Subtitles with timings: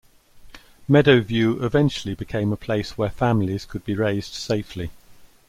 [0.89, 4.89] Meadowview eventually became a place where families could be raised safely.